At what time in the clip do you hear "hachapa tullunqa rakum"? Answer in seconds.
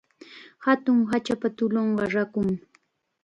1.11-2.47